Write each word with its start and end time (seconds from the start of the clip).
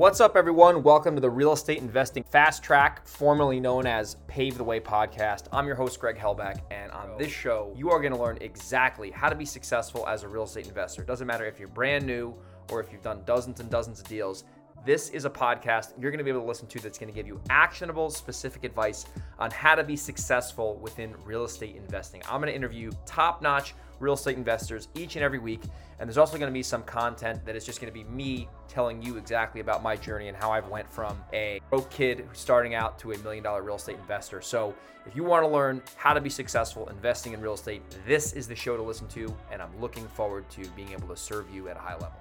What's 0.00 0.18
up, 0.18 0.34
everyone? 0.34 0.82
Welcome 0.82 1.14
to 1.16 1.20
the 1.20 1.28
Real 1.28 1.52
Estate 1.52 1.76
Investing 1.76 2.22
Fast 2.22 2.62
Track, 2.62 3.06
formerly 3.06 3.60
known 3.60 3.86
as 3.86 4.14
Pave 4.28 4.56
the 4.56 4.64
Way 4.64 4.80
podcast. 4.80 5.44
I'm 5.52 5.66
your 5.66 5.76
host, 5.76 6.00
Greg 6.00 6.16
Helbeck, 6.16 6.62
and 6.70 6.90
on 6.92 7.18
this 7.18 7.30
show, 7.30 7.70
you 7.76 7.90
are 7.90 8.00
going 8.00 8.14
to 8.14 8.18
learn 8.18 8.38
exactly 8.40 9.10
how 9.10 9.28
to 9.28 9.34
be 9.34 9.44
successful 9.44 10.08
as 10.08 10.22
a 10.22 10.28
real 10.28 10.44
estate 10.44 10.66
investor. 10.66 11.02
It 11.02 11.06
doesn't 11.06 11.26
matter 11.26 11.44
if 11.44 11.58
you're 11.58 11.68
brand 11.68 12.06
new 12.06 12.34
or 12.70 12.80
if 12.80 12.90
you've 12.90 13.02
done 13.02 13.20
dozens 13.26 13.60
and 13.60 13.68
dozens 13.68 14.00
of 14.00 14.08
deals. 14.08 14.44
This 14.86 15.10
is 15.10 15.26
a 15.26 15.30
podcast 15.30 15.92
you're 16.00 16.10
going 16.10 16.16
to 16.16 16.24
be 16.24 16.30
able 16.30 16.40
to 16.40 16.48
listen 16.48 16.66
to 16.68 16.80
that's 16.80 16.98
going 16.98 17.12
to 17.12 17.14
give 17.14 17.26
you 17.26 17.38
actionable, 17.50 18.08
specific 18.08 18.64
advice 18.64 19.04
on 19.38 19.50
how 19.50 19.74
to 19.74 19.84
be 19.84 19.96
successful 19.96 20.76
within 20.76 21.14
real 21.26 21.44
estate 21.44 21.76
investing. 21.76 22.22
I'm 22.24 22.40
going 22.40 22.50
to 22.50 22.56
interview 22.56 22.90
top 23.04 23.42
notch 23.42 23.74
real 24.00 24.14
estate 24.14 24.36
investors 24.36 24.88
each 24.96 25.14
and 25.14 25.24
every 25.24 25.38
week. 25.38 25.62
And 25.98 26.08
there's 26.08 26.18
also 26.18 26.38
going 26.38 26.50
to 26.50 26.54
be 26.54 26.62
some 26.62 26.82
content 26.82 27.44
that 27.44 27.54
is 27.54 27.64
just 27.64 27.80
going 27.80 27.92
to 27.92 27.94
be 27.94 28.04
me 28.04 28.48
telling 28.66 29.02
you 29.02 29.16
exactly 29.16 29.60
about 29.60 29.82
my 29.82 29.94
journey 29.94 30.28
and 30.28 30.36
how 30.36 30.50
I've 30.50 30.68
went 30.68 30.90
from 30.90 31.22
a 31.32 31.60
broke 31.70 31.90
kid 31.90 32.26
starting 32.32 32.74
out 32.74 32.98
to 33.00 33.12
a 33.12 33.18
million 33.18 33.44
dollar 33.44 33.62
real 33.62 33.76
estate 33.76 33.96
investor. 33.96 34.40
So 34.40 34.74
if 35.06 35.14
you 35.14 35.22
want 35.22 35.44
to 35.44 35.48
learn 35.48 35.82
how 35.96 36.14
to 36.14 36.20
be 36.20 36.30
successful 36.30 36.88
investing 36.88 37.32
in 37.32 37.40
real 37.40 37.54
estate, 37.54 37.82
this 38.06 38.32
is 38.32 38.48
the 38.48 38.56
show 38.56 38.76
to 38.76 38.82
listen 38.82 39.06
to. 39.08 39.34
And 39.52 39.62
I'm 39.62 39.78
looking 39.80 40.08
forward 40.08 40.48
to 40.50 40.66
being 40.70 40.92
able 40.92 41.08
to 41.08 41.16
serve 41.16 41.50
you 41.54 41.68
at 41.68 41.76
a 41.76 41.80
high 41.80 41.94
level. 41.94 42.12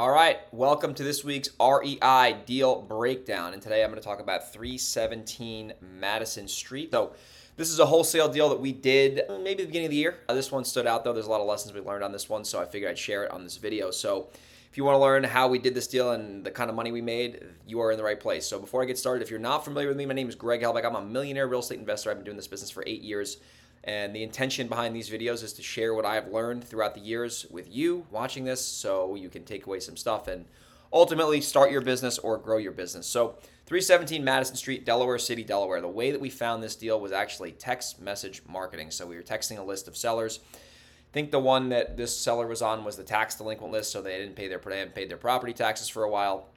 All 0.00 0.10
right, 0.10 0.38
welcome 0.50 0.94
to 0.94 1.04
this 1.04 1.24
week's 1.24 1.50
REI 1.60 2.38
deal 2.46 2.80
breakdown. 2.80 3.52
And 3.52 3.60
today 3.60 3.84
I'm 3.84 3.90
going 3.90 4.00
to 4.00 4.08
talk 4.08 4.18
about 4.18 4.50
317 4.50 5.74
Madison 5.98 6.48
Street. 6.48 6.90
So, 6.90 7.12
this 7.58 7.68
is 7.68 7.80
a 7.80 7.84
wholesale 7.84 8.30
deal 8.30 8.48
that 8.48 8.58
we 8.58 8.72
did 8.72 9.20
uh, 9.28 9.36
maybe 9.36 9.62
the 9.62 9.66
beginning 9.66 9.88
of 9.88 9.90
the 9.90 9.98
year. 9.98 10.20
Uh, 10.26 10.32
this 10.32 10.50
one 10.50 10.64
stood 10.64 10.86
out 10.86 11.04
though. 11.04 11.12
There's 11.12 11.26
a 11.26 11.30
lot 11.30 11.42
of 11.42 11.46
lessons 11.46 11.74
we 11.74 11.82
learned 11.82 12.02
on 12.02 12.12
this 12.12 12.30
one, 12.30 12.46
so 12.46 12.62
I 12.62 12.64
figured 12.64 12.90
I'd 12.90 12.98
share 12.98 13.24
it 13.24 13.30
on 13.30 13.44
this 13.44 13.58
video. 13.58 13.90
So, 13.90 14.28
if 14.70 14.78
you 14.78 14.84
want 14.84 14.94
to 14.94 15.00
learn 15.00 15.22
how 15.22 15.48
we 15.48 15.58
did 15.58 15.74
this 15.74 15.86
deal 15.86 16.12
and 16.12 16.46
the 16.46 16.50
kind 16.50 16.70
of 16.70 16.76
money 16.76 16.92
we 16.92 17.02
made, 17.02 17.44
you 17.66 17.78
are 17.82 17.92
in 17.92 17.98
the 17.98 18.04
right 18.04 18.18
place. 18.18 18.46
So, 18.46 18.58
before 18.58 18.82
I 18.82 18.86
get 18.86 18.96
started, 18.96 19.22
if 19.22 19.28
you're 19.28 19.38
not 19.38 19.66
familiar 19.66 19.88
with 19.88 19.98
me, 19.98 20.06
my 20.06 20.14
name 20.14 20.30
is 20.30 20.34
Greg 20.34 20.62
Helbeck. 20.62 20.86
I'm 20.86 20.96
a 20.96 21.04
millionaire 21.04 21.46
real 21.46 21.60
estate 21.60 21.78
investor. 21.78 22.10
I've 22.10 22.16
been 22.16 22.24
doing 22.24 22.38
this 22.38 22.48
business 22.48 22.70
for 22.70 22.82
eight 22.86 23.02
years. 23.02 23.36
And 23.84 24.14
the 24.14 24.22
intention 24.22 24.68
behind 24.68 24.94
these 24.94 25.08
videos 25.08 25.42
is 25.42 25.54
to 25.54 25.62
share 25.62 25.94
what 25.94 26.04
I've 26.04 26.28
learned 26.28 26.64
throughout 26.64 26.94
the 26.94 27.00
years 27.00 27.46
with 27.50 27.74
you 27.74 28.06
watching 28.10 28.44
this 28.44 28.64
so 28.64 29.14
you 29.14 29.30
can 29.30 29.44
take 29.44 29.66
away 29.66 29.80
some 29.80 29.96
stuff 29.96 30.28
and 30.28 30.44
ultimately 30.92 31.40
start 31.40 31.70
your 31.70 31.80
business 31.80 32.18
or 32.18 32.36
grow 32.36 32.58
your 32.58 32.72
business. 32.72 33.06
So, 33.06 33.36
317 33.66 34.24
Madison 34.24 34.56
Street, 34.56 34.84
Delaware 34.84 35.18
City, 35.18 35.44
Delaware. 35.44 35.80
The 35.80 35.88
way 35.88 36.10
that 36.10 36.20
we 36.20 36.28
found 36.28 36.62
this 36.62 36.74
deal 36.74 37.00
was 37.00 37.12
actually 37.12 37.52
text 37.52 38.00
message 38.00 38.42
marketing. 38.46 38.90
So, 38.90 39.06
we 39.06 39.16
were 39.16 39.22
texting 39.22 39.58
a 39.58 39.62
list 39.62 39.88
of 39.88 39.96
sellers. 39.96 40.40
I 40.52 41.12
think 41.12 41.30
the 41.30 41.40
one 41.40 41.70
that 41.70 41.96
this 41.96 42.16
seller 42.16 42.46
was 42.46 42.62
on 42.62 42.84
was 42.84 42.96
the 42.96 43.04
tax 43.04 43.36
delinquent 43.36 43.72
list, 43.72 43.92
so 43.92 44.02
they 44.02 44.18
didn't 44.18 44.36
pay 44.36 44.48
their 44.48 44.58
they 44.58 44.78
hadn't 44.78 44.94
paid 44.94 45.08
their 45.08 45.16
property 45.16 45.52
taxes 45.52 45.88
for 45.88 46.02
a 46.02 46.10
while. 46.10 46.48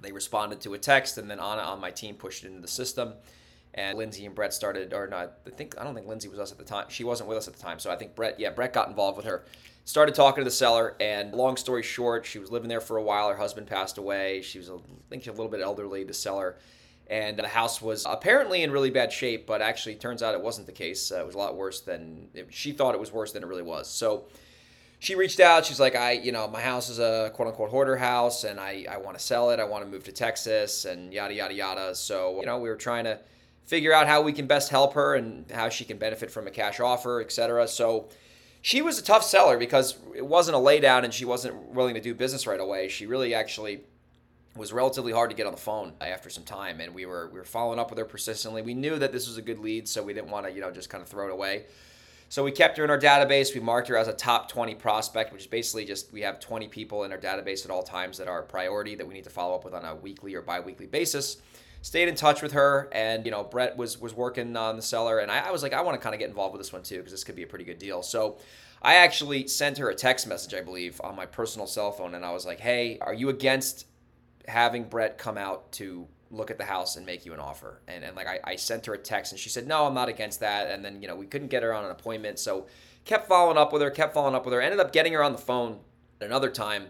They 0.00 0.12
responded 0.12 0.60
to 0.62 0.74
a 0.74 0.78
text, 0.78 1.16
and 1.16 1.30
then 1.30 1.40
Anna 1.40 1.62
on 1.62 1.80
my 1.80 1.90
team 1.90 2.16
pushed 2.16 2.44
it 2.44 2.48
into 2.48 2.60
the 2.60 2.68
system 2.68 3.14
and 3.74 3.98
Lindsay 3.98 4.26
and 4.26 4.34
Brett 4.34 4.52
started, 4.54 4.92
or 4.92 5.06
not, 5.06 5.38
I 5.46 5.50
think, 5.50 5.78
I 5.78 5.84
don't 5.84 5.94
think 5.94 6.06
Lindsay 6.06 6.28
was 6.28 6.38
us 6.38 6.52
at 6.52 6.58
the 6.58 6.64
time. 6.64 6.86
She 6.88 7.04
wasn't 7.04 7.28
with 7.28 7.38
us 7.38 7.48
at 7.48 7.54
the 7.54 7.62
time. 7.62 7.78
So 7.78 7.90
I 7.90 7.96
think 7.96 8.14
Brett, 8.14 8.40
yeah, 8.40 8.50
Brett 8.50 8.72
got 8.72 8.88
involved 8.88 9.16
with 9.16 9.26
her. 9.26 9.44
Started 9.84 10.14
talking 10.14 10.42
to 10.42 10.44
the 10.44 10.54
seller, 10.54 10.96
and 11.00 11.32
long 11.32 11.56
story 11.56 11.82
short, 11.82 12.26
she 12.26 12.38
was 12.38 12.50
living 12.50 12.68
there 12.68 12.80
for 12.80 12.96
a 12.96 13.02
while. 13.02 13.28
Her 13.30 13.36
husband 13.36 13.66
passed 13.66 13.96
away. 13.96 14.42
She 14.42 14.58
was, 14.58 14.70
I 14.70 14.74
think, 15.08 15.26
a 15.26 15.30
little 15.30 15.48
bit 15.48 15.60
elderly, 15.60 16.04
the 16.04 16.12
seller. 16.12 16.56
And 17.08 17.38
the 17.38 17.48
house 17.48 17.80
was 17.80 18.04
apparently 18.06 18.62
in 18.62 18.70
really 18.70 18.90
bad 18.90 19.12
shape, 19.12 19.46
but 19.46 19.62
actually, 19.62 19.94
turns 19.94 20.22
out 20.22 20.34
it 20.34 20.42
wasn't 20.42 20.66
the 20.66 20.74
case. 20.74 21.10
Uh, 21.10 21.20
it 21.20 21.26
was 21.26 21.34
a 21.34 21.38
lot 21.38 21.56
worse 21.56 21.80
than 21.80 22.28
she 22.50 22.72
thought 22.72 22.94
it 22.94 23.00
was 23.00 23.12
worse 23.12 23.32
than 23.32 23.42
it 23.42 23.46
really 23.46 23.62
was. 23.62 23.88
So, 23.88 24.24
she 24.98 25.14
reached 25.14 25.40
out. 25.40 25.64
She's 25.64 25.80
like, 25.80 25.94
I, 25.94 26.12
you 26.12 26.32
know, 26.32 26.48
my 26.48 26.60
house 26.60 26.88
is 26.88 26.98
a 26.98 27.30
quote 27.34 27.48
unquote 27.48 27.70
hoarder 27.70 27.96
house 27.96 28.44
and 28.44 28.58
I, 28.58 28.84
I 28.90 28.96
want 28.98 29.16
to 29.16 29.22
sell 29.22 29.50
it. 29.50 29.60
I 29.60 29.64
want 29.64 29.84
to 29.84 29.90
move 29.90 30.04
to 30.04 30.12
Texas 30.12 30.84
and 30.84 31.12
yada, 31.12 31.34
yada, 31.34 31.54
yada. 31.54 31.94
So, 31.94 32.40
you 32.40 32.46
know, 32.46 32.58
we 32.58 32.68
were 32.68 32.76
trying 32.76 33.04
to 33.04 33.18
figure 33.68 33.92
out 33.92 34.06
how 34.06 34.22
we 34.22 34.32
can 34.32 34.46
best 34.46 34.70
help 34.70 34.94
her 34.94 35.14
and 35.14 35.48
how 35.52 35.68
she 35.68 35.84
can 35.84 35.98
benefit 35.98 36.30
from 36.30 36.46
a 36.46 36.50
cash 36.50 36.80
offer, 36.80 37.20
etc. 37.20 37.68
So 37.68 38.08
she 38.62 38.80
was 38.80 38.98
a 38.98 39.02
tough 39.02 39.22
seller 39.22 39.58
because 39.58 39.98
it 40.16 40.26
wasn't 40.26 40.56
a 40.56 40.58
laydown 40.58 41.04
and 41.04 41.12
she 41.12 41.26
wasn't 41.26 41.54
willing 41.74 41.94
to 41.94 42.00
do 42.00 42.14
business 42.14 42.46
right 42.46 42.58
away. 42.58 42.88
She 42.88 43.06
really 43.06 43.34
actually 43.34 43.82
was 44.56 44.72
relatively 44.72 45.12
hard 45.12 45.28
to 45.28 45.36
get 45.36 45.46
on 45.46 45.52
the 45.52 45.60
phone 45.60 45.92
after 46.00 46.30
some 46.30 46.44
time 46.44 46.80
and 46.80 46.94
we 46.94 47.04
were 47.04 47.28
we 47.30 47.38
were 47.38 47.44
following 47.44 47.78
up 47.78 47.90
with 47.90 47.98
her 47.98 48.06
persistently. 48.06 48.62
We 48.62 48.72
knew 48.72 48.98
that 48.98 49.12
this 49.12 49.28
was 49.28 49.36
a 49.36 49.42
good 49.42 49.58
lead, 49.58 49.86
so 49.86 50.02
we 50.02 50.14
didn't 50.14 50.30
want 50.30 50.46
to, 50.46 50.52
you 50.52 50.62
know, 50.62 50.70
just 50.70 50.88
kind 50.88 51.02
of 51.02 51.08
throw 51.08 51.28
it 51.28 51.32
away. 51.32 51.66
So 52.30 52.42
we 52.44 52.52
kept 52.52 52.78
her 52.78 52.84
in 52.84 52.90
our 52.90 52.98
database. 52.98 53.54
We 53.54 53.60
marked 53.60 53.88
her 53.88 53.98
as 53.98 54.08
a 54.08 54.12
top 54.14 54.50
20 54.50 54.76
prospect, 54.76 55.30
which 55.32 55.42
is 55.42 55.46
basically 55.46 55.84
just 55.84 56.10
we 56.10 56.22
have 56.22 56.40
20 56.40 56.68
people 56.68 57.04
in 57.04 57.12
our 57.12 57.18
database 57.18 57.66
at 57.66 57.70
all 57.70 57.82
times 57.82 58.16
that 58.16 58.28
are 58.28 58.40
a 58.40 58.46
priority 58.46 58.94
that 58.94 59.06
we 59.06 59.12
need 59.12 59.24
to 59.24 59.30
follow 59.30 59.54
up 59.54 59.64
with 59.64 59.74
on 59.74 59.84
a 59.84 59.94
weekly 59.94 60.34
or 60.34 60.40
bi-weekly 60.40 60.86
basis 60.86 61.36
stayed 61.80 62.08
in 62.08 62.14
touch 62.14 62.42
with 62.42 62.52
her 62.52 62.88
and 62.92 63.24
you 63.24 63.30
know 63.30 63.44
brett 63.44 63.76
was 63.76 64.00
was 64.00 64.14
working 64.14 64.56
on 64.56 64.76
the 64.76 64.82
seller 64.82 65.18
and 65.18 65.30
i, 65.30 65.38
I 65.38 65.50
was 65.50 65.62
like 65.62 65.72
i 65.72 65.80
want 65.80 65.98
to 65.98 66.02
kind 66.02 66.14
of 66.14 66.18
get 66.18 66.28
involved 66.28 66.52
with 66.52 66.60
this 66.60 66.72
one 66.72 66.82
too 66.82 66.96
because 66.96 67.12
this 67.12 67.24
could 67.24 67.36
be 67.36 67.42
a 67.42 67.46
pretty 67.46 67.64
good 67.64 67.78
deal. 67.78 68.02
So 68.02 68.38
i 68.82 68.96
actually 68.96 69.46
sent 69.48 69.78
her 69.78 69.88
a 69.88 69.94
text 69.94 70.26
message 70.26 70.54
i 70.54 70.60
believe 70.60 71.00
on 71.02 71.16
my 71.16 71.26
personal 71.26 71.66
cell 71.66 71.92
phone 71.92 72.14
and 72.14 72.24
i 72.24 72.32
was 72.32 72.44
like 72.46 72.60
hey 72.60 72.98
are 73.00 73.14
you 73.14 73.28
against 73.28 73.86
having 74.46 74.84
brett 74.84 75.18
come 75.18 75.38
out 75.38 75.70
to 75.72 76.06
look 76.30 76.50
at 76.50 76.58
the 76.58 76.64
house 76.64 76.96
and 76.96 77.06
make 77.06 77.24
you 77.24 77.32
an 77.32 77.40
offer? 77.40 77.80
And, 77.88 78.04
and 78.04 78.14
like 78.14 78.26
I, 78.26 78.38
I 78.44 78.56
sent 78.56 78.84
her 78.86 78.94
a 78.94 78.98
text 78.98 79.32
and 79.32 79.40
she 79.40 79.48
said 79.48 79.66
no 79.66 79.86
i'm 79.86 79.94
not 79.94 80.08
against 80.08 80.40
that 80.40 80.70
and 80.70 80.84
then 80.84 81.00
you 81.00 81.08
know 81.08 81.16
we 81.16 81.26
couldn't 81.26 81.48
get 81.48 81.62
her 81.62 81.72
on 81.72 81.84
an 81.84 81.90
appointment 81.90 82.38
so 82.38 82.66
kept 83.04 83.28
following 83.28 83.56
up 83.56 83.72
with 83.72 83.82
her 83.82 83.90
kept 83.90 84.14
following 84.14 84.34
up 84.34 84.44
with 84.44 84.54
her 84.54 84.60
ended 84.60 84.80
up 84.80 84.92
getting 84.92 85.12
her 85.12 85.22
on 85.22 85.32
the 85.32 85.38
phone 85.38 85.78
another 86.20 86.50
time 86.50 86.88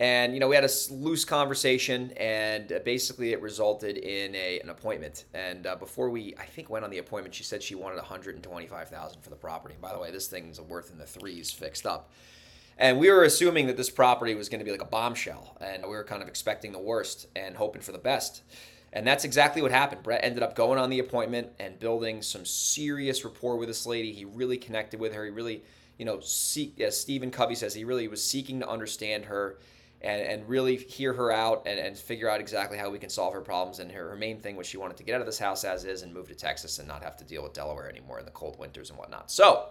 and 0.00 0.34
you 0.34 0.40
know 0.40 0.48
we 0.48 0.56
had 0.56 0.64
a 0.64 0.70
loose 0.90 1.24
conversation 1.24 2.10
and 2.16 2.72
uh, 2.72 2.80
basically 2.84 3.32
it 3.32 3.40
resulted 3.40 3.96
in 3.96 4.34
a, 4.34 4.58
an 4.60 4.70
appointment. 4.70 5.24
And 5.34 5.66
uh, 5.66 5.76
before 5.76 6.10
we 6.10 6.34
i 6.38 6.44
think 6.44 6.70
went 6.70 6.84
on 6.84 6.90
the 6.90 6.98
appointment 6.98 7.34
she 7.34 7.44
said 7.44 7.62
she 7.62 7.74
wanted 7.74 7.96
125000 7.96 9.22
for 9.22 9.30
the 9.30 9.36
property. 9.36 9.74
And 9.74 9.82
by 9.82 9.92
the 9.92 9.98
way 9.98 10.10
this 10.10 10.26
thing's 10.26 10.60
worth 10.60 10.90
in 10.90 10.98
the 10.98 11.06
threes 11.06 11.50
fixed 11.50 11.86
up. 11.86 12.10
And 12.76 12.98
we 12.98 13.08
were 13.08 13.22
assuming 13.22 13.68
that 13.68 13.76
this 13.76 13.90
property 13.90 14.34
was 14.34 14.48
going 14.48 14.58
to 14.58 14.64
be 14.64 14.72
like 14.72 14.82
a 14.82 14.86
bombshell 14.86 15.56
and 15.60 15.84
we 15.84 15.90
were 15.90 16.04
kind 16.04 16.22
of 16.22 16.28
expecting 16.28 16.72
the 16.72 16.80
worst 16.80 17.28
and 17.36 17.56
hoping 17.56 17.82
for 17.82 17.92
the 17.92 17.98
best. 17.98 18.42
And 18.92 19.06
that's 19.06 19.24
exactly 19.24 19.60
what 19.60 19.72
happened. 19.72 20.04
Brett 20.04 20.22
ended 20.22 20.42
up 20.42 20.54
going 20.54 20.78
on 20.78 20.88
the 20.88 21.00
appointment 21.00 21.48
and 21.58 21.78
building 21.80 22.22
some 22.22 22.44
serious 22.44 23.24
rapport 23.24 23.56
with 23.56 23.68
this 23.68 23.86
lady. 23.86 24.12
He 24.12 24.24
really 24.24 24.56
connected 24.56 25.00
with 25.00 25.14
her. 25.14 25.24
He 25.24 25.30
really 25.30 25.62
you 25.98 26.04
know 26.04 26.18
as 26.18 27.00
stephen 27.00 27.30
covey 27.30 27.54
says 27.54 27.72
he 27.72 27.84
really 27.84 28.08
was 28.08 28.20
seeking 28.20 28.58
to 28.58 28.68
understand 28.68 29.26
her 29.26 29.58
and, 30.04 30.20
and 30.20 30.48
really 30.48 30.76
hear 30.76 31.14
her 31.14 31.32
out 31.32 31.62
and, 31.66 31.80
and 31.80 31.96
figure 31.96 32.28
out 32.28 32.38
exactly 32.38 32.76
how 32.76 32.90
we 32.90 32.98
can 32.98 33.08
solve 33.08 33.32
her 33.32 33.40
problems. 33.40 33.78
And 33.78 33.90
her, 33.90 34.10
her 34.10 34.16
main 34.16 34.38
thing 34.38 34.54
was 34.54 34.66
she 34.66 34.76
wanted 34.76 34.98
to 34.98 35.02
get 35.02 35.14
out 35.14 35.20
of 35.20 35.26
this 35.26 35.38
house 35.38 35.64
as 35.64 35.84
is 35.84 36.02
and 36.02 36.12
move 36.12 36.28
to 36.28 36.34
Texas 36.34 36.78
and 36.78 36.86
not 36.86 37.02
have 37.02 37.16
to 37.16 37.24
deal 37.24 37.42
with 37.42 37.54
Delaware 37.54 37.88
anymore 37.88 38.18
in 38.18 38.26
the 38.26 38.30
cold 38.30 38.58
winters 38.58 38.90
and 38.90 38.98
whatnot. 38.98 39.30
So 39.30 39.70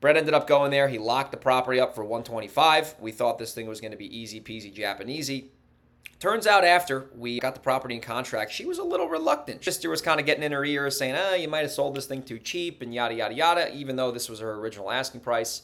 Brett 0.00 0.18
ended 0.18 0.34
up 0.34 0.46
going 0.46 0.70
there. 0.70 0.86
He 0.86 0.98
locked 0.98 1.30
the 1.30 1.38
property 1.38 1.80
up 1.80 1.94
for 1.94 2.04
125. 2.04 2.96
We 3.00 3.10
thought 3.10 3.38
this 3.38 3.54
thing 3.54 3.66
was 3.66 3.80
going 3.80 3.92
to 3.92 3.96
be 3.96 4.16
easy 4.16 4.40
peasy 4.40 4.72
Japanesey. 4.72 5.46
Turns 6.20 6.46
out 6.46 6.64
after 6.64 7.08
we 7.16 7.40
got 7.40 7.54
the 7.54 7.60
property 7.60 7.94
in 7.94 8.00
contract, 8.00 8.52
she 8.52 8.64
was 8.64 8.78
a 8.78 8.84
little 8.84 9.08
reluctant. 9.08 9.64
Sister 9.64 9.88
was 9.90 10.02
kind 10.02 10.20
of 10.20 10.26
getting 10.26 10.44
in 10.44 10.52
her 10.52 10.64
ear 10.64 10.88
saying, 10.90 11.16
ah, 11.16 11.34
you 11.34 11.48
might 11.48 11.62
have 11.62 11.70
sold 11.72 11.96
this 11.96 12.06
thing 12.06 12.22
too 12.22 12.38
cheap 12.38 12.82
and 12.82 12.94
yada, 12.94 13.14
yada, 13.14 13.34
yada, 13.34 13.74
even 13.74 13.96
though 13.96 14.12
this 14.12 14.28
was 14.28 14.38
her 14.40 14.52
original 14.54 14.90
asking 14.90 15.20
price. 15.20 15.62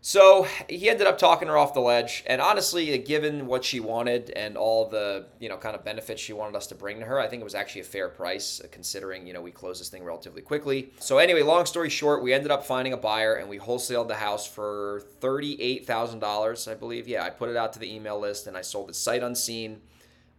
So 0.00 0.46
he 0.68 0.88
ended 0.88 1.08
up 1.08 1.18
talking 1.18 1.48
her 1.48 1.56
off 1.56 1.74
the 1.74 1.80
ledge, 1.80 2.22
and 2.26 2.40
honestly, 2.40 2.96
given 2.98 3.46
what 3.46 3.64
she 3.64 3.80
wanted 3.80 4.30
and 4.30 4.56
all 4.56 4.88
the 4.88 5.26
you 5.40 5.48
know 5.48 5.56
kind 5.56 5.74
of 5.74 5.84
benefits 5.84 6.22
she 6.22 6.32
wanted 6.32 6.56
us 6.56 6.68
to 6.68 6.76
bring 6.76 7.00
to 7.00 7.04
her, 7.04 7.18
I 7.18 7.26
think 7.26 7.40
it 7.40 7.44
was 7.44 7.56
actually 7.56 7.80
a 7.80 7.84
fair 7.84 8.08
price 8.08 8.60
uh, 8.60 8.68
considering 8.70 9.26
you 9.26 9.32
know 9.32 9.42
we 9.42 9.50
closed 9.50 9.80
this 9.80 9.88
thing 9.88 10.04
relatively 10.04 10.40
quickly. 10.40 10.92
So 11.00 11.18
anyway, 11.18 11.42
long 11.42 11.66
story 11.66 11.90
short, 11.90 12.22
we 12.22 12.32
ended 12.32 12.52
up 12.52 12.64
finding 12.64 12.92
a 12.92 12.96
buyer 12.96 13.34
and 13.34 13.48
we 13.48 13.58
wholesaled 13.58 14.06
the 14.06 14.14
house 14.14 14.46
for 14.46 15.02
thirty-eight 15.20 15.84
thousand 15.84 16.20
dollars, 16.20 16.68
I 16.68 16.74
believe. 16.74 17.08
Yeah, 17.08 17.24
I 17.24 17.30
put 17.30 17.48
it 17.48 17.56
out 17.56 17.72
to 17.72 17.80
the 17.80 17.92
email 17.92 18.20
list 18.20 18.46
and 18.46 18.56
I 18.56 18.62
sold 18.62 18.90
it 18.90 18.94
sight 18.94 19.24
unseen 19.24 19.80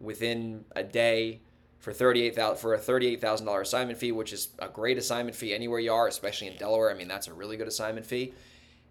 within 0.00 0.64
a 0.74 0.82
day 0.82 1.42
for 1.80 1.92
thirty-eight 1.92 2.34
thousand 2.34 2.62
for 2.62 2.72
a 2.72 2.78
thirty-eight 2.78 3.20
thousand 3.20 3.44
dollar 3.44 3.60
assignment 3.60 3.98
fee, 3.98 4.12
which 4.12 4.32
is 4.32 4.48
a 4.58 4.68
great 4.68 4.96
assignment 4.96 5.36
fee 5.36 5.54
anywhere 5.54 5.80
you 5.80 5.92
are, 5.92 6.08
especially 6.08 6.46
in 6.48 6.56
Delaware. 6.56 6.90
I 6.90 6.94
mean, 6.94 7.08
that's 7.08 7.28
a 7.28 7.34
really 7.34 7.58
good 7.58 7.68
assignment 7.68 8.06
fee 8.06 8.32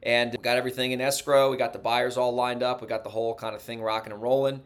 and 0.03 0.41
got 0.41 0.57
everything 0.57 0.91
in 0.91 1.01
escrow. 1.01 1.51
We 1.51 1.57
got 1.57 1.73
the 1.73 1.79
buyers 1.79 2.17
all 2.17 2.33
lined 2.33 2.63
up. 2.63 2.81
We 2.81 2.87
got 2.87 3.03
the 3.03 3.09
whole 3.09 3.35
kind 3.35 3.55
of 3.55 3.61
thing 3.61 3.81
rocking 3.81 4.13
and 4.13 4.21
rolling. 4.21 4.61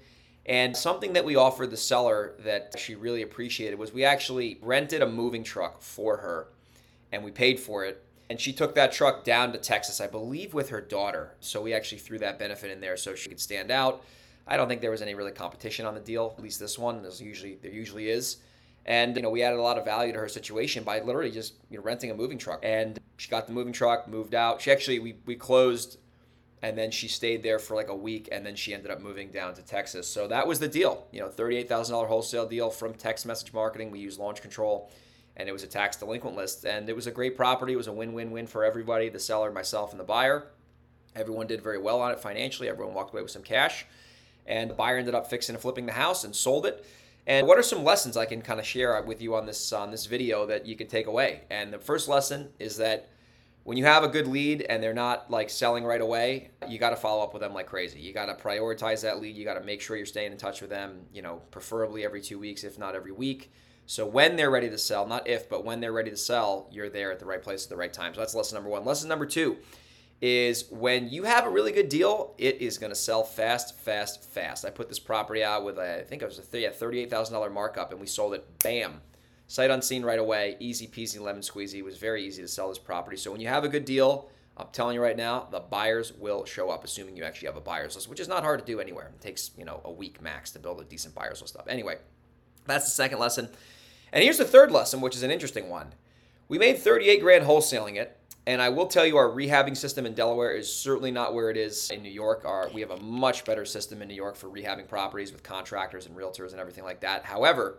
And 0.46 0.76
something 0.76 1.14
that 1.14 1.24
we 1.24 1.36
offered 1.36 1.72
the 1.72 1.78
seller 1.78 2.34
that 2.40 2.76
she 2.78 2.96
really 2.96 3.22
appreciated 3.22 3.80
was 3.80 3.94
we 3.94 4.04
actually 4.04 4.60
rented 4.62 5.02
a 5.02 5.08
moving 5.08 5.44
truck 5.44 5.82
for 5.82 6.18
her 6.18 6.48
and 7.12 7.24
we 7.24 7.32
paid 7.32 7.60
for 7.60 7.86
it. 7.86 8.04
And 8.30 8.40
she 8.40 8.52
took 8.52 8.76
that 8.76 8.92
truck 8.92 9.24
down 9.24 9.52
to 9.54 9.58
Texas, 9.58 10.02
I 10.02 10.08
believe, 10.08 10.54
with 10.54 10.70
her 10.70 10.82
daughter. 10.82 11.36
So 11.40 11.62
we 11.62 11.74
actually 11.74 12.00
threw 12.00 12.20
that 12.20 12.40
benefit 12.40 12.72
in 12.72 12.82
there 12.82 12.98
so 12.98 13.16
she 13.16 13.30
could 13.30 13.40
stand 13.40 13.72
out. 13.72 14.04
I 14.46 14.58
don't 14.58 14.68
think 14.68 14.82
there 14.82 14.92
was 14.92 15.02
any 15.02 15.16
really 15.16 15.32
competition 15.32 15.86
on 15.86 15.94
the 15.94 16.00
deal, 16.02 16.34
at 16.38 16.44
least 16.44 16.60
this 16.60 16.78
one. 16.78 17.02
There's 17.02 17.22
usually 17.22 17.56
there 17.62 17.72
usually 17.72 18.10
is. 18.10 18.38
And 18.86 19.16
you 19.16 19.22
know, 19.22 19.30
we 19.30 19.44
added 19.44 19.60
a 19.60 19.62
lot 19.62 19.78
of 19.78 19.86
value 19.86 20.12
to 20.14 20.20
her 20.20 20.28
situation 20.28 20.84
by 20.84 21.00
literally 21.00 21.32
just 21.32 21.54
you 21.70 21.78
know 21.78 21.84
renting 21.84 22.12
a 22.12 22.14
moving 22.14 22.38
truck. 22.38 22.60
And 22.64 23.00
she 23.18 23.30
got 23.30 23.48
the 23.48 23.54
moving 23.54 23.74
truck, 23.74 24.08
moved 24.08 24.36
out. 24.36 24.62
She 24.62 24.72
actually 24.72 25.00
we 25.00 25.16
we 25.26 25.36
closed 25.36 25.98
and 26.64 26.78
then 26.78 26.92
she 26.92 27.10
stayed 27.10 27.44
there 27.44 27.60
for 27.60 27.76
like 27.76 27.90
a 27.90 27.96
week 27.96 28.30
and 28.32 28.46
then 28.46 28.56
she 28.56 28.74
ended 28.74 28.90
up 28.90 29.02
moving 29.02 29.30
down 29.30 29.54
to 29.54 29.62
Texas. 29.62 30.08
So 30.08 30.30
that 30.30 30.48
was 30.48 30.60
the 30.60 30.68
deal. 30.70 31.06
You 31.12 31.20
know, 31.20 31.28
$38,000 31.28 32.08
wholesale 32.08 32.48
deal 32.48 32.70
from 32.70 32.94
text 32.94 33.26
message 33.26 33.52
marketing. 33.52 33.92
We 33.92 34.00
used 34.00 34.18
launch 34.18 34.42
control 34.42 34.90
and 35.36 35.50
it 35.50 35.52
was 35.52 35.64
a 35.64 35.68
tax 35.68 35.98
delinquent 35.98 36.38
list 36.38 36.66
and 36.66 36.88
it 36.88 36.96
was 36.96 37.06
a 37.06 37.12
great 37.12 37.36
property. 37.36 37.74
It 37.74 37.76
was 37.76 37.88
a 37.88 37.92
win-win-win 37.92 38.48
for 38.48 38.64
everybody, 38.64 39.10
the 39.10 39.20
seller, 39.20 39.52
myself 39.52 39.92
and 39.92 40.00
the 40.00 40.06
buyer. 40.06 40.48
Everyone 41.18 41.48
did 41.48 41.62
very 41.62 41.80
well 41.80 42.02
on 42.02 42.12
it 42.12 42.20
financially. 42.22 42.70
Everyone 42.70 42.94
walked 42.94 43.14
away 43.14 43.22
with 43.22 43.32
some 43.32 43.44
cash. 43.44 43.86
And 44.48 44.70
the 44.70 44.74
buyer 44.74 44.98
ended 44.98 45.16
up 45.16 45.30
fixing 45.30 45.56
and 45.56 45.62
flipping 45.62 45.86
the 45.86 45.92
house 45.92 46.24
and 46.24 46.34
sold 46.34 46.66
it. 46.66 46.86
And 47.26 47.48
what 47.48 47.58
are 47.58 47.64
some 47.64 47.84
lessons 47.84 48.18
I 48.18 48.26
can 48.26 48.42
kind 48.42 48.60
of 48.60 48.66
share 48.66 48.98
uh, 48.98 49.02
with 49.06 49.22
you 49.22 49.36
on 49.36 49.46
this 49.46 49.72
on 49.72 49.92
this 49.92 50.06
video 50.06 50.46
that 50.48 50.66
you 50.66 50.76
can 50.76 50.88
take 50.88 51.08
away? 51.08 51.44
And 51.50 51.72
the 51.72 51.80
first 51.80 52.08
lesson 52.08 52.50
is 52.60 52.78
that 52.78 53.10
when 53.64 53.78
you 53.78 53.86
have 53.86 54.04
a 54.04 54.10
good 54.10 54.28
lead 54.28 54.64
and 54.64 54.84
they're 54.84 54.94
not 54.94 55.32
like 55.32 55.50
selling 55.50 55.86
right 55.86 56.02
away, 56.02 56.50
you 56.68 56.78
got 56.78 56.90
to 56.90 56.98
follow 56.98 57.24
up 57.24 57.34
with 57.34 57.42
them 57.42 57.54
like 57.54 57.66
crazy. 57.66 58.00
You 58.00 58.14
got 58.14 58.26
to 58.26 58.34
prioritize 58.34 59.02
that 59.04 59.22
lead. 59.22 59.38
You 59.38 59.46
got 59.46 59.54
to 59.54 59.64
make 59.64 59.82
sure 59.82 59.96
you're 59.96 60.06
staying 60.06 60.34
in 60.34 60.38
touch 60.38 60.60
with 60.60 60.70
them, 60.70 61.06
you 61.14 61.22
know, 61.22 61.42
preferably 61.50 62.04
every 62.04 62.20
2 62.20 62.38
weeks 62.38 62.66
if 62.66 62.78
not 62.78 62.94
every 62.94 63.14
week. 63.14 63.54
So 63.86 64.06
when 64.06 64.36
they're 64.36 64.52
ready 64.52 64.70
to 64.70 64.78
sell, 64.78 65.06
not 65.08 65.28
if, 65.28 65.50
but 65.50 65.64
when 65.64 65.80
they're 65.80 65.94
ready 65.94 66.10
to 66.10 66.18
sell, 66.18 66.68
you're 66.72 66.90
there 66.90 67.12
at 67.12 67.20
the 67.20 67.26
right 67.26 67.42
place 67.42 67.64
at 67.64 67.70
the 67.70 67.78
right 67.78 67.92
time. 67.92 68.14
So 68.14 68.20
that's 68.20 68.36
lesson 68.36 68.56
number 68.56 68.70
1. 68.70 68.84
Lesson 68.84 69.08
number 69.08 69.26
2 69.26 69.58
is 70.22 70.66
when 70.72 71.10
you 71.10 71.24
have 71.24 71.46
a 71.46 71.50
really 71.50 71.72
good 71.72 71.90
deal, 71.90 72.34
it 72.38 72.62
is 72.62 72.78
going 72.78 72.92
to 72.92 72.96
sell 72.96 73.24
fast, 73.24 73.78
fast, 73.80 74.24
fast. 74.24 74.64
I 74.64 74.70
put 74.70 74.88
this 74.88 75.00
property 75.00 75.44
out 75.44 75.66
with 75.66 75.78
I 75.78 76.02
think 76.02 76.22
it 76.22 76.26
was 76.26 76.40
a 76.40 76.42
$38,000 76.42 77.52
markup 77.52 77.92
and 77.92 78.00
we 78.00 78.08
sold 78.08 78.34
it 78.34 78.46
bam 78.64 79.02
sight 79.48 79.70
unseen 79.70 80.04
right 80.04 80.20
away, 80.20 80.58
easy 80.60 80.88
peasy 80.88 81.20
lemon 81.20 81.42
squeezy. 81.42 81.76
It 81.76 81.86
was 81.86 81.98
very 81.98 82.26
easy 82.26 82.42
to 82.42 82.48
sell 82.48 82.70
this 82.70 82.80
property. 82.80 83.18
So 83.18 83.32
when 83.32 83.40
you 83.42 83.48
have 83.48 83.64
a 83.64 83.70
good 83.70 83.86
deal, 83.86 84.30
I'm 84.58 84.68
telling 84.72 84.96
you 84.96 85.02
right 85.02 85.18
now, 85.18 85.48
the 85.52 85.60
buyers 85.60 86.14
will 86.14 86.46
show 86.46 86.70
up, 86.70 86.84
assuming 86.84 87.18
you 87.18 87.24
actually 87.24 87.48
have 87.48 87.58
a 87.58 87.62
buyer's 87.62 87.96
list, 87.96 88.10
which 88.10 88.20
is 88.20 88.28
not 88.28 88.44
hard 88.44 88.60
to 88.60 88.66
do 88.66 88.80
anywhere. 88.80 89.12
It 89.14 89.22
takes 89.22 89.52
you 89.58 89.66
know 89.66 89.82
a 89.84 89.92
week 89.92 90.22
max 90.22 90.52
to 90.52 90.60
build 90.60 90.80
a 90.82 90.84
decent 90.84 91.16
buyer's 91.16 91.42
list 91.42 91.56
up. 91.56 91.68
Anyway, 91.70 91.98
that's 92.66 92.86
the 92.86 92.92
second 92.92 93.20
lesson. 93.20 93.50
And 94.12 94.24
here's 94.24 94.38
the 94.38 94.46
third 94.46 94.72
lesson, 94.72 95.02
which 95.02 95.16
is 95.16 95.24
an 95.24 95.32
interesting 95.32 95.70
one. 95.70 95.94
We 96.48 96.60
made 96.60 96.78
38 96.78 97.20
grand 97.22 97.46
wholesaling 97.46 97.96
it. 97.96 98.18
And 98.46 98.62
I 98.62 98.70
will 98.70 98.88
tell 98.88 99.06
you, 99.06 99.16
our 99.16 99.30
rehabbing 99.30 99.78
system 99.78 100.06
in 100.06 100.14
Delaware 100.14 100.52
is 100.52 100.74
certainly 100.74 101.12
not 101.12 101.34
where 101.34 101.50
it 101.50 101.56
is 101.56 101.90
in 101.92 102.04
New 102.04 102.12
York. 102.12 102.44
Our, 102.44 102.70
we 102.74 102.82
have 102.82 102.92
a 102.92 102.98
much 102.98 103.46
better 103.46 103.64
system 103.64 104.02
in 104.02 104.10
New 104.10 104.16
York 104.16 104.36
for 104.36 104.48
rehabbing 104.48 104.88
properties 104.88 105.32
with 105.32 105.44
contractors 105.44 106.06
and 106.06 106.16
realtors 106.16 106.52
and 106.52 106.60
everything 106.60 106.84
like 106.84 107.00
that. 107.02 107.24
However, 107.24 107.78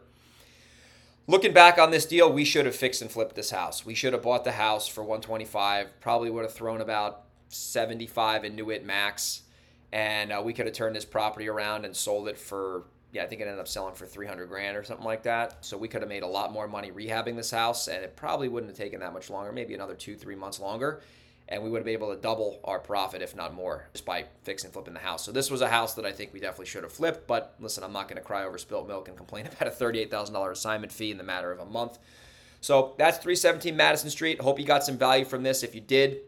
Looking 1.26 1.54
back 1.54 1.78
on 1.78 1.90
this 1.90 2.04
deal, 2.04 2.30
we 2.30 2.44
should 2.44 2.66
have 2.66 2.76
fixed 2.76 3.00
and 3.00 3.10
flipped 3.10 3.34
this 3.34 3.50
house. 3.50 3.86
We 3.86 3.94
should 3.94 4.12
have 4.12 4.20
bought 4.20 4.44
the 4.44 4.52
house 4.52 4.86
for 4.86 5.00
125. 5.00 5.98
Probably 6.00 6.28
would 6.28 6.44
have 6.44 6.52
thrown 6.52 6.82
about 6.82 7.24
75 7.48 8.44
into 8.44 8.70
it 8.70 8.84
max, 8.84 9.42
and 9.90 10.30
uh, 10.32 10.42
we 10.44 10.52
could 10.52 10.66
have 10.66 10.74
turned 10.74 10.94
this 10.94 11.06
property 11.06 11.48
around 11.48 11.86
and 11.86 11.96
sold 11.96 12.28
it 12.28 12.36
for 12.36 12.84
yeah, 13.14 13.22
I 13.22 13.26
think 13.26 13.40
it 13.40 13.44
ended 13.44 13.60
up 13.60 13.68
selling 13.68 13.94
for 13.94 14.04
300 14.04 14.46
grand 14.46 14.76
or 14.76 14.84
something 14.84 15.06
like 15.06 15.22
that. 15.22 15.64
So 15.64 15.78
we 15.78 15.88
could 15.88 16.02
have 16.02 16.08
made 16.10 16.22
a 16.22 16.28
lot 16.28 16.52
more 16.52 16.68
money 16.68 16.90
rehabbing 16.90 17.36
this 17.36 17.50
house, 17.50 17.88
and 17.88 18.04
it 18.04 18.16
probably 18.16 18.48
wouldn't 18.48 18.70
have 18.70 18.78
taken 18.78 19.00
that 19.00 19.14
much 19.14 19.30
longer, 19.30 19.52
maybe 19.52 19.72
another 19.72 19.94
two, 19.94 20.16
three 20.16 20.34
months 20.34 20.60
longer 20.60 21.00
and 21.48 21.62
we 21.62 21.68
would 21.68 21.78
have 21.78 21.84
been 21.84 21.94
able 21.94 22.14
to 22.14 22.20
double 22.20 22.58
our 22.64 22.78
profit, 22.78 23.20
if 23.20 23.36
not 23.36 23.54
more, 23.54 23.86
just 23.92 24.06
by 24.06 24.24
fixing 24.44 24.70
flipping 24.70 24.94
the 24.94 25.00
house. 25.00 25.24
So 25.24 25.32
this 25.32 25.50
was 25.50 25.60
a 25.60 25.68
house 25.68 25.94
that 25.94 26.06
I 26.06 26.12
think 26.12 26.32
we 26.32 26.40
definitely 26.40 26.66
should 26.66 26.84
have 26.84 26.92
flipped. 26.92 27.26
But 27.26 27.54
listen, 27.60 27.84
I'm 27.84 27.92
not 27.92 28.08
going 28.08 28.16
to 28.16 28.22
cry 28.22 28.44
over 28.44 28.56
spilt 28.56 28.88
milk 28.88 29.08
and 29.08 29.16
complain 29.16 29.46
about 29.60 29.68
a 29.68 29.70
$38,000 29.70 30.50
assignment 30.50 30.92
fee 30.92 31.10
in 31.10 31.18
the 31.18 31.24
matter 31.24 31.52
of 31.52 31.58
a 31.58 31.66
month. 31.66 31.98
So 32.60 32.94
that's 32.96 33.18
317 33.18 33.76
Madison 33.76 34.08
Street. 34.08 34.40
Hope 34.40 34.58
you 34.58 34.64
got 34.64 34.84
some 34.84 34.96
value 34.96 35.26
from 35.26 35.42
this. 35.42 35.62
If 35.62 35.74
you 35.74 35.82
did, 35.82 36.20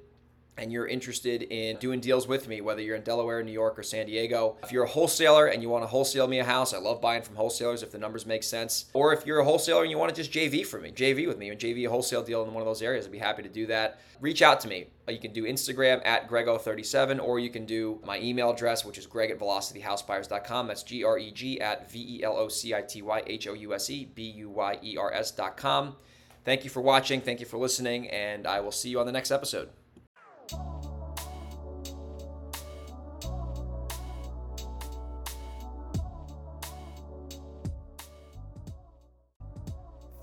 and 0.58 0.72
you're 0.72 0.86
interested 0.86 1.42
in 1.42 1.76
doing 1.76 2.00
deals 2.00 2.26
with 2.26 2.48
me, 2.48 2.60
whether 2.60 2.80
you're 2.80 2.96
in 2.96 3.02
Delaware, 3.02 3.42
New 3.42 3.52
York, 3.52 3.78
or 3.78 3.82
San 3.82 4.06
Diego, 4.06 4.56
if 4.62 4.72
you're 4.72 4.84
a 4.84 4.88
wholesaler 4.88 5.46
and 5.46 5.62
you 5.62 5.68
want 5.68 5.82
to 5.82 5.88
wholesale 5.88 6.26
me 6.26 6.38
a 6.38 6.44
house, 6.44 6.72
I 6.72 6.78
love 6.78 7.00
buying 7.00 7.22
from 7.22 7.36
wholesalers 7.36 7.82
if 7.82 7.90
the 7.90 7.98
numbers 7.98 8.26
make 8.26 8.42
sense. 8.42 8.86
Or 8.94 9.12
if 9.12 9.26
you're 9.26 9.40
a 9.40 9.44
wholesaler 9.44 9.82
and 9.82 9.90
you 9.90 9.98
want 9.98 10.14
to 10.14 10.22
just 10.22 10.32
JV 10.32 10.66
for 10.66 10.80
me, 10.80 10.90
JV 10.90 11.26
with 11.26 11.38
me, 11.38 11.50
and 11.50 11.60
JV 11.60 11.86
a 11.86 11.90
wholesale 11.90 12.22
deal 12.22 12.42
in 12.42 12.52
one 12.52 12.62
of 12.62 12.66
those 12.66 12.82
areas, 12.82 13.06
I'd 13.06 13.12
be 13.12 13.18
happy 13.18 13.42
to 13.42 13.48
do 13.48 13.66
that. 13.66 14.00
Reach 14.20 14.40
out 14.40 14.60
to 14.60 14.68
me. 14.68 14.86
You 15.08 15.18
can 15.18 15.32
do 15.32 15.44
Instagram 15.44 16.00
at 16.06 16.28
Grego37, 16.28 17.22
or 17.22 17.38
you 17.38 17.50
can 17.50 17.66
do 17.66 18.00
my 18.04 18.18
email 18.18 18.50
address, 18.50 18.84
which 18.84 18.98
is 18.98 19.06
greg 19.06 19.30
at 19.30 19.38
velocityhousebuyers.com. 19.38 20.66
That's 20.68 20.82
G 20.82 21.04
R 21.04 21.18
E 21.18 21.30
G 21.30 21.60
at 21.60 21.90
V 21.90 22.18
E 22.18 22.24
L 22.24 22.36
O 22.36 22.48
C 22.48 22.74
I 22.74 22.80
T 22.82 23.02
Y 23.02 23.22
H 23.26 23.46
O 23.46 23.52
U 23.52 23.74
S 23.74 23.90
E 23.90 24.06
B 24.06 24.22
U 24.22 24.48
Y 24.50 24.78
E 24.82 24.96
R 24.96 25.12
S.com. 25.12 25.96
Thank 26.44 26.64
you 26.64 26.70
for 26.70 26.80
watching. 26.80 27.20
Thank 27.20 27.40
you 27.40 27.46
for 27.46 27.58
listening, 27.58 28.08
and 28.08 28.46
I 28.46 28.60
will 28.60 28.72
see 28.72 28.88
you 28.88 29.00
on 29.00 29.06
the 29.06 29.12
next 29.12 29.30
episode. 29.30 29.68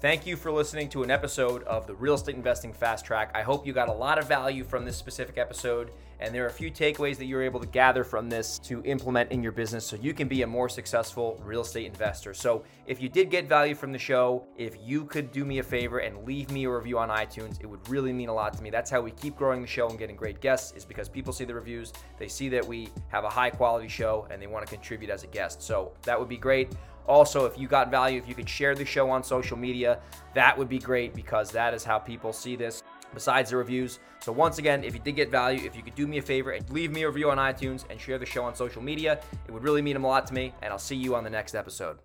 Thank 0.03 0.27
you 0.27 0.35
for 0.35 0.51
listening 0.51 0.89
to 0.89 1.03
an 1.03 1.09
episode 1.09 1.63
of 1.63 1.87
the 1.87 1.95
Real 1.95 2.15
Estate 2.15 2.35
Investing 2.35 2.73
Fast 2.73 3.05
Track. 3.05 3.31
I 3.33 3.41
hope 3.41 3.65
you 3.65 3.71
got 3.71 3.87
a 3.87 3.93
lot 3.93 4.19
of 4.19 4.27
value 4.27 4.65
from 4.65 4.83
this 4.83 4.97
specific 4.97 5.37
episode, 5.37 5.91
and 6.19 6.35
there 6.35 6.43
are 6.43 6.47
a 6.47 6.51
few 6.51 6.69
takeaways 6.69 7.15
that 7.19 7.25
you're 7.25 7.41
able 7.41 7.61
to 7.61 7.67
gather 7.67 8.03
from 8.03 8.27
this 8.27 8.59
to 8.59 8.83
implement 8.83 9.31
in 9.31 9.41
your 9.41 9.53
business 9.53 9.85
so 9.85 9.95
you 9.95 10.13
can 10.13 10.27
be 10.27 10.41
a 10.41 10.47
more 10.47 10.67
successful 10.67 11.41
real 11.45 11.61
estate 11.61 11.85
investor. 11.85 12.33
So, 12.33 12.65
if 12.85 13.01
you 13.01 13.07
did 13.07 13.29
get 13.29 13.47
value 13.47 13.75
from 13.75 13.93
the 13.93 13.97
show, 13.97 14.45
if 14.57 14.75
you 14.83 15.05
could 15.05 15.31
do 15.31 15.45
me 15.45 15.59
a 15.59 15.63
favor 15.63 15.99
and 15.99 16.25
leave 16.25 16.51
me 16.51 16.65
a 16.65 16.69
review 16.69 16.99
on 16.99 17.07
iTunes, 17.07 17.61
it 17.61 17.65
would 17.65 17.87
really 17.87 18.11
mean 18.11 18.27
a 18.27 18.33
lot 18.33 18.57
to 18.57 18.61
me. 18.61 18.69
That's 18.69 18.91
how 18.91 18.99
we 18.99 19.11
keep 19.11 19.37
growing 19.37 19.61
the 19.61 19.67
show 19.67 19.87
and 19.87 19.97
getting 19.97 20.17
great 20.17 20.41
guests, 20.41 20.73
is 20.75 20.83
because 20.83 21.07
people 21.07 21.31
see 21.31 21.45
the 21.45 21.55
reviews, 21.55 21.93
they 22.19 22.27
see 22.27 22.49
that 22.49 22.67
we 22.67 22.89
have 23.07 23.23
a 23.23 23.29
high 23.29 23.51
quality 23.51 23.87
show, 23.87 24.27
and 24.29 24.41
they 24.41 24.47
want 24.47 24.67
to 24.67 24.69
contribute 24.69 25.09
as 25.09 25.23
a 25.23 25.27
guest. 25.27 25.61
So, 25.61 25.93
that 26.01 26.19
would 26.19 26.27
be 26.27 26.35
great. 26.35 26.73
Also, 27.07 27.45
if 27.45 27.57
you 27.57 27.67
got 27.67 27.91
value, 27.91 28.17
if 28.17 28.27
you 28.27 28.35
could 28.35 28.47
share 28.47 28.75
the 28.75 28.85
show 28.85 29.09
on 29.09 29.23
social 29.23 29.57
media, 29.57 29.99
that 30.33 30.57
would 30.57 30.69
be 30.69 30.79
great 30.79 31.13
because 31.13 31.51
that 31.51 31.73
is 31.73 31.83
how 31.83 31.99
people 31.99 32.31
see 32.31 32.55
this 32.55 32.83
besides 33.13 33.51
the 33.51 33.57
reviews. 33.57 33.99
So, 34.19 34.31
once 34.31 34.57
again, 34.57 34.83
if 34.83 34.93
you 34.93 34.99
did 34.99 35.15
get 35.15 35.29
value, 35.29 35.65
if 35.65 35.75
you 35.75 35.83
could 35.83 35.95
do 35.95 36.07
me 36.07 36.17
a 36.17 36.21
favor 36.21 36.51
and 36.51 36.67
leave 36.69 36.91
me 36.91 37.03
a 37.03 37.07
review 37.07 37.29
on 37.29 37.37
iTunes 37.37 37.83
and 37.89 37.99
share 37.99 38.17
the 38.17 38.25
show 38.25 38.43
on 38.43 38.55
social 38.55 38.81
media, 38.81 39.19
it 39.47 39.51
would 39.51 39.63
really 39.63 39.81
mean 39.81 39.97
a 39.97 39.99
lot 39.99 40.27
to 40.27 40.33
me. 40.33 40.53
And 40.61 40.71
I'll 40.71 40.79
see 40.79 40.95
you 40.95 41.15
on 41.15 41.23
the 41.23 41.29
next 41.29 41.55
episode. 41.55 41.97